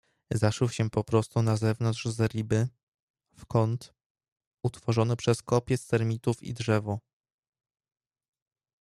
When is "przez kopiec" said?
5.15-5.87